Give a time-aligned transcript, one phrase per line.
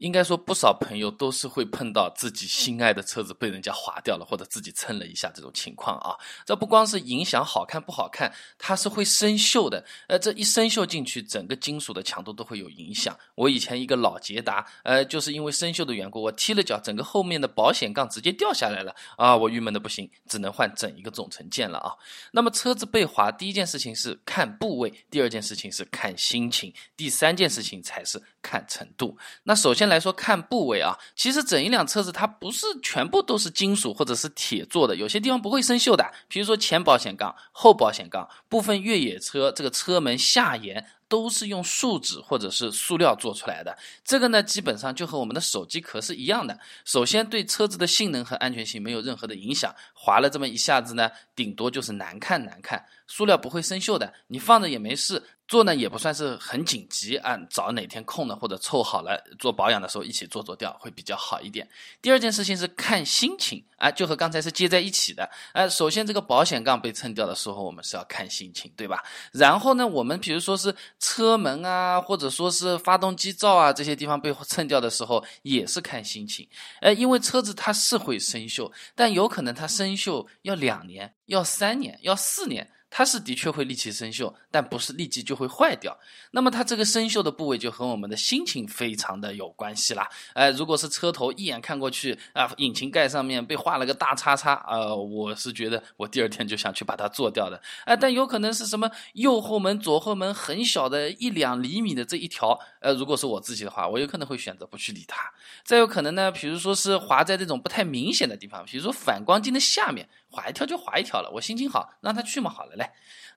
[0.00, 6.16] 应该说，不少朋友都是会碰到自己心爱的车子被人家划掉了，或者自己蹭了一下这种情况啊。
[6.46, 9.84] 这不光是影响好看不好看，它是会生锈的。
[10.08, 13.14] 呃，这一生锈进去，整个金属的强度都会有影响。
[13.34, 19.36] 我以前一个老捷达，呃，就是因为生锈的缘故，我踢了脚，整个后面的保险杠直接掉下来了啊！
[19.36, 21.92] 我郁闷的不行，只能换整一个总成件了啊。
[22.32, 29.18] 那么车子被划，第一件事情是看部位，第二件事情是看心情，第三件事情才是看程度。
[29.42, 29.89] 那首先。
[29.90, 36.10] 来说看部位啊，其实整一辆车子它不是全部都是金属或者是铁做的，有些地方不会生锈的。
[36.28, 43.76] 比如说前保险杠、后保险杠，部分越野车这个车门下沿都是用树脂或者是塑料做出来的。
[44.04, 46.58] 这个呢，基本上就和我们的手机壳是一样的。
[46.84, 52.86] 首先对车子的性能和安全性没有任何的影响，划了这么一下子呢，顶多就是难看难看。
[53.08, 55.20] 塑料不会生锈的，你放着也没事。
[55.48, 61.68] 做呢也不算是很紧急啊，找哪天空了或者凑好了做保养的时候一起做做掉会比较好一点。
[62.00, 65.28] 第二件事情是看心情啊，就和刚才是接在一起的。
[65.52, 69.02] 啊，首先这个保险杠被蹭掉的时候，我们是要看心情，对吧？
[69.32, 76.46] 然后呢，我们比如说是车门啊，或者说是发动机罩啊这些地方被蹭掉的时候，也是看心情。
[76.80, 82.70] 哎，因为车子它是会生锈，但有可能它生锈要两年、要三年、要四年。
[82.90, 85.96] 它是的确会立即生锈，但不是立即就会坏掉。
[86.32, 90.08] 那么它这个生锈的部位就和我们的心情非常的有关系啦。
[90.34, 97.60] 呃，如果是车头一眼看过去啊，引擎盖上面被画了个大叉叉，呃，我是觉得我第二天就想去把它做掉的。
[97.84, 105.32] 啊，但有可能是什么右后门、左后门很小的一两厘米的这一条，呃，如果是我自己的话，我有可能会选择不去理它。
[105.64, 110.08] 再有可能呢，比如说是划在这种不太明显的地方，比如说反光镜的下面。
[110.30, 112.90] 划一条就划一条了，我心情好，让他去嘛，好了嘞。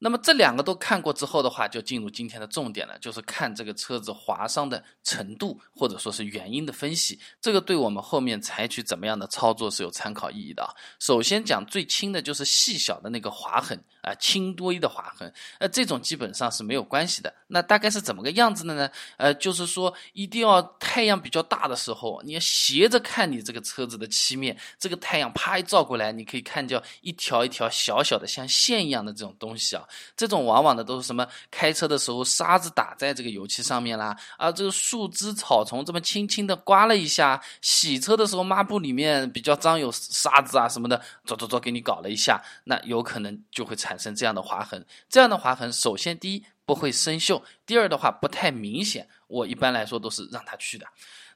[0.00, 7.18] 那么这两个都看过之后的话，就进入今天的重点了，就是看这个车子划伤的程度，或者说是原因的分析。
[7.40, 10.70] 这个对我们后面采取怎么样的操作是有参考意义的啊。
[11.00, 17.34] 首先讲最轻的就是细小的那个划痕啊，轻多一的划痕，呃，这种基本上是没有关系的。
[17.48, 18.88] 那大概是怎么个样子的呢？
[19.16, 29.82] 呃，就是说一定要太阳比较大的时候，你要斜着看你这个车子的漆面，这个太阳啪一照过来，你可以看见一条一条小小的像线一样的这种东西啊。
[30.16, 31.26] 这种往往的都是什么？
[31.50, 44.84] 开车的时候沙子打在这个油漆上面啦，啊，这个树枝草丛这么轻轻的刮了一下，洗车的时候抹布里面比较脏有沙子啊什么的，走走走给你搞了一下，那有可能就会产生这样的划痕。
[45.08, 49.08] 这样的划痕，首先第一不会生锈，第二的话不太明显。
[49.26, 50.86] 我一般来说都是让他去的。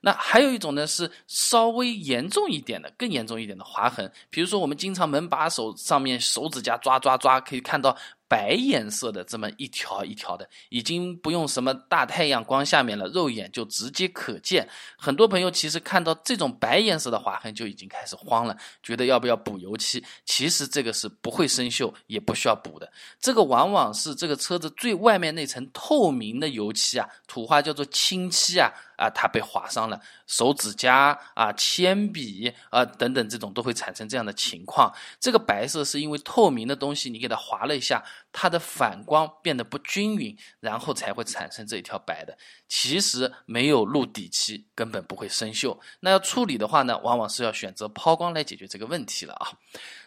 [0.02, 4.12] 那还有一种呢，是稍微严重一点的，更严重一点的划痕。
[4.30, 7.96] 比如说，我们经常门把手上面手指甲抓抓抓，可以看到
[8.28, 14.68] 白颜色的这么一条一条的，已经不用什么大太阳光下面了，肉眼就直接可见。
[14.96, 20.02] 很多朋友其实看到这种白颜色的划痕就已经开始慌了，觉得要不要补油漆？
[20.24, 22.92] 其实这个是不会生锈，也不需要补的。
[23.20, 28.72] 这个往往是这个车子最外面那层透明的油漆啊，土话叫做清漆啊。
[29.02, 34.94] 啊，它被划伤了，手指甲啊、铅笔啊等等，这种都会产生这样的情况。
[35.18, 42.38] 这个白色是因为透明的东西，你给它划了一下，它的反光变得不均匀，然后才会产生这一条白的。
[42.68, 45.76] 其实没有露底漆，根本不会生锈。
[46.00, 49.48] 那要处理的话呢，往往是要选择抛光来解决这个问题了啊。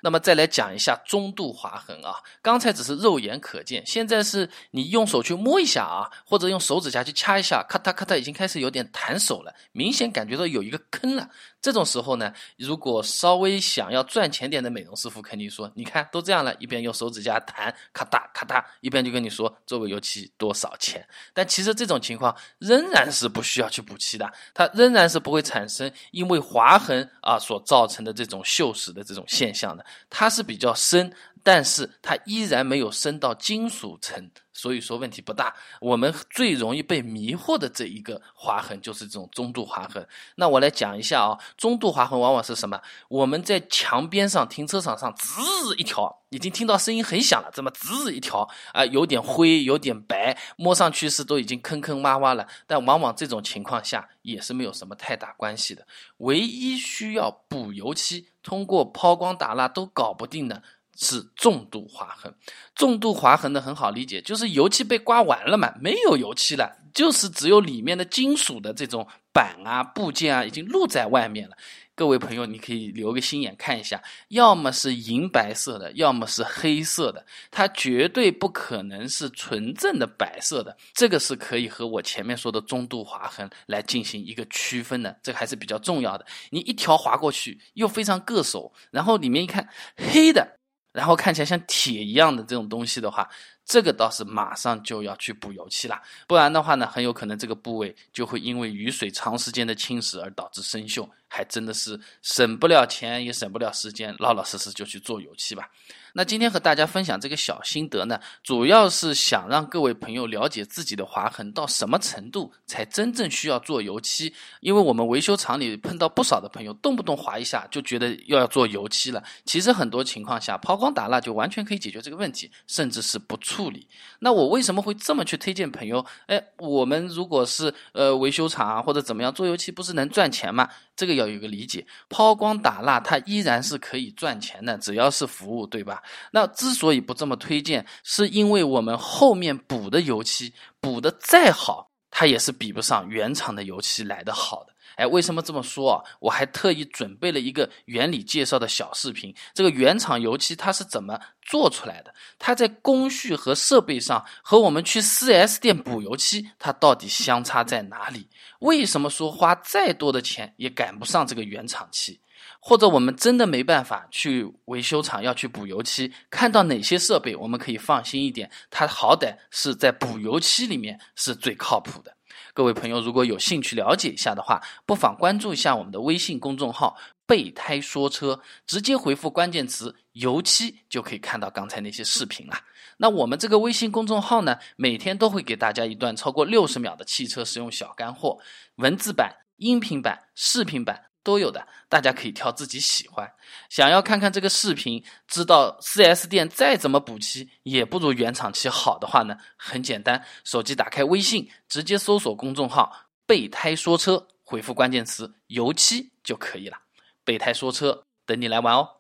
[0.02, 11.30] 那么再来讲一下中度划痕啊，刚才只是肉眼可见，现在是你用手去摸一下啊，或者用手指甲去掐一下，咔嗒咔嗒，已经开始有点弹手了，明显感觉到有一个坑了。
[11.62, 21.04] 这种时候呢，如果稍微想要赚钱点的美容师傅，肯定说，你看都这样了，一边用手指甲弹，咔嗒咔嗒，一边就跟你说做个油漆多少钱。
[21.34, 22.36] 但其实这种情况。
[22.60, 31.14] 仍然是不需要去补漆的，它仍然是不会产生因为划痕啊所造成的这种锈蚀的这种现象的，它是比较深。
[31.44, 35.54] 但是它依然没有深到金属层，所以说问题不大。
[35.82, 40.08] 我们最容易被迷惑的这一个划痕就是这种中度划痕。
[40.36, 42.82] 那我来讲一下啊，中度划痕往往是什么？
[43.10, 52.48] 我们在墙边上、停车场上滋一条，已经听到声音很响了，这么滋一条啊，有点灰，有点白，摸上去是都已经坑坑洼洼了。
[52.66, 55.86] 但往往这种情况下也是没有什么太大关系的，
[56.18, 60.64] 唯一需要补油漆，通过抛光打蜡都搞不定的。
[60.96, 62.34] 是重度划痕，
[62.74, 71.56] 重度划痕的很好理解，就是油漆被刮完了嘛，没有油漆了，就是只有里面的金属的这种板啊、部件啊已经露在外面了。
[71.98, 80.76] 各位朋友，你可以留个心眼看一下，要么是银白色的，要么是黑色的，它绝对不可能是纯正的白色的。
[80.94, 86.26] 这个是可以和我前面说的中度划痕来进行一个区分的，这个还是比较重要的。
[86.50, 89.66] 你一条划过去又非常硌手，然后里面一看
[89.96, 90.60] 黑的，
[90.96, 93.30] 然后看起来像铁一样的这种东西的话。
[93.68, 105.68] 这个倒是马上就要去补油漆了，不然的话呢，很有可能这个部位就会因为雨水长时间的侵蚀而导致生锈，还真的是省不了钱也省不了时间，老老实实就去做油漆吧。
[106.18, 119.22] 那今天和大家分享这个小心得呢，主要是想让各位朋友了解自己的划痕到什么程度才真正需要做油漆，因为我们维修厂里碰到不少的朋友，动不动划一下就觉得又要做油漆了。
[119.44, 123.86] 其实很多情况下，抛光打蜡就完全可以解决这个问题，甚至是不处理。
[124.20, 126.06] 那我为什么会这么去推荐朋友？
[126.28, 130.70] 哎，我们如果是呃维修厂啊或者怎么样做油漆，不是能赚钱吗？
[130.96, 136.02] 这个要有个理解，抛光打蜡它依然是可以赚钱的，只要是服务，对吧？
[136.32, 144.74] 那之所以不这么推荐，是因为我们后面补的油漆补的再好，它也是比不上原厂的油漆来的好的。
[144.96, 146.04] 哎，为什么这么说啊？
[146.22, 149.36] 我还特意准备了一个原理介绍的小视频。
[149.54, 152.16] 这个原厂油漆它是怎么做出来的？
[152.40, 158.30] 它在工序和设备上和我们去 4S 店补油漆，它到底相差在哪里？
[158.60, 162.22] 为什么说花再多的钱也赶不上这个原厂漆？
[162.60, 168.50] 或者我们真的没办法去维修厂要去补油漆，看到哪些设备我们可以放心一点？
[168.70, 172.16] 它好歹是在补油漆里面是最靠谱的。
[172.54, 176.98] 各位朋友，如果有兴趣了解一下的话，不妨关注一下我们的微信公众号
[177.28, 182.54] “备胎说车”，直接回复关键词“油漆”就可以看到刚才那些视频了。
[182.98, 188.40] 那我们这个微信公众号呢，每天都会给大家一段超过六十秒的汽车使用小干货，
[188.76, 191.08] 文字版、音频版、视频版。
[191.26, 193.30] 都有的，大家可以挑自己喜欢。
[193.68, 199.36] 想要看看这个视频，知道 4S 店再怎么补漆也不如原厂漆好的话呢？
[199.58, 202.96] 很简单，手机打开微信，直接搜索公众号
[203.26, 206.78] “备胎说车”，回复关键词“油漆”就可以了。
[207.24, 208.98] 备胎说车，等你来玩哦。